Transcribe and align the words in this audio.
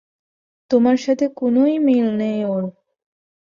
তোমার 0.71 0.97
সাথে 0.97 1.25
কোনোই 1.35 1.75
মিল 1.79 2.07
নেই 2.17 2.39
ওর। 2.45 2.63